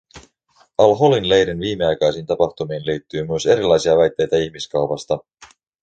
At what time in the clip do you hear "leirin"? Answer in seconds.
1.29-1.59